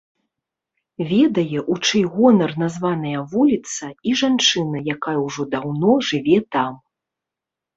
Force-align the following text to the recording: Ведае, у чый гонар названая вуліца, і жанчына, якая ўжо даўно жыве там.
Ведае, 1.09 1.59
у 1.75 1.75
чый 1.85 2.03
гонар 2.15 2.51
названая 2.63 3.19
вуліца, 3.33 3.91
і 4.09 4.17
жанчына, 4.23 4.77
якая 4.95 5.17
ўжо 5.27 5.43
даўно 5.53 5.91
жыве 6.09 6.37
там. 6.57 6.73